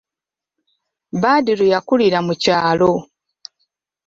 Badru 1.21 1.65
yakulira 1.73 2.19
mu 2.27 2.33
kyalo. 2.41 2.91